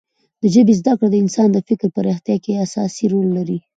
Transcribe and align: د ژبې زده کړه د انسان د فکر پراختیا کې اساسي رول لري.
د 0.41 0.43
ژبې 0.53 0.73
زده 0.79 0.93
کړه 0.97 1.07
د 1.11 1.15
انسان 1.23 1.47
د 1.53 1.57
فکر 1.67 1.87
پراختیا 1.95 2.35
کې 2.43 2.61
اساسي 2.65 3.05
رول 3.13 3.27
لري. 3.37 3.57